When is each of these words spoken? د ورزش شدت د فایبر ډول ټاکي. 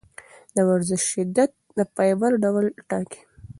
د 0.55 0.57
ورزش 0.69 1.01
شدت 1.13 1.51
د 1.77 1.79
فایبر 1.93 2.31
ډول 2.43 2.65
ټاکي. 2.89 3.21